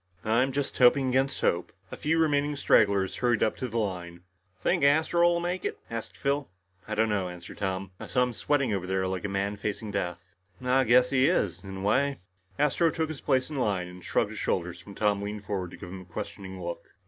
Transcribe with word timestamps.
"I'm 0.25 0.51
just 0.51 0.79
hoping 0.79 1.09
against 1.09 1.41
hope." 1.41 1.71
The 1.91 1.95
few 1.95 2.17
remaining 2.17 2.55
stragglers 2.55 3.17
hurried 3.17 3.43
up 3.43 3.55
to 3.57 3.67
the 3.67 3.77
line. 3.77 4.21
"Think 4.59 4.83
Astro'll 4.83 5.39
make 5.39 5.63
it?" 5.63 5.77
asked 5.91 6.17
Phil. 6.17 6.49
"I 6.87 6.95
don't 6.95 7.07
know," 7.09 7.29
answered 7.29 7.59
Tom, 7.59 7.91
"I 7.99 8.07
saw 8.07 8.23
him 8.23 8.33
sweating 8.33 8.73
over 8.73 8.87
there 8.87 9.05
like 9.05 9.25
a 9.25 9.29
man 9.29 9.57
facing 9.57 9.91
death." 9.91 10.25
"I 10.59 10.85
guess 10.85 11.11
he 11.11 11.27
is 11.29 11.63
in 11.63 11.77
a 11.77 11.81
way." 11.81 12.17
Astro 12.57 12.89
took 12.89 13.09
his 13.09 13.21
place 13.21 13.51
in 13.51 13.57
line 13.57 13.87
and 13.87 14.03
shrugged 14.03 14.31
his 14.31 14.39
shoulders 14.39 14.83
when 14.87 14.95
Tom 14.95 15.21
leaned 15.21 15.45
forward 15.45 15.69
to 15.69 15.77
give 15.77 15.89
him 15.89 16.01
a 16.01 16.05
questioning 16.05 16.59
look. 16.59 16.95